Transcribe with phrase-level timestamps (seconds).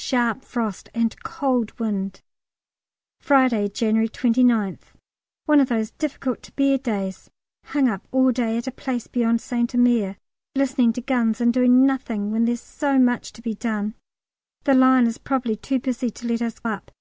[0.00, 2.20] Sharp frost and cold wind.
[3.20, 4.92] Friday, January 29th.
[5.46, 7.28] One of those difficult to bear days;
[7.64, 10.16] hung up all day at a place beyond St Omer,
[10.54, 13.94] listening to guns, and doing nothing when there's so much to be done.
[14.62, 16.92] The line is probably too busy to let us up.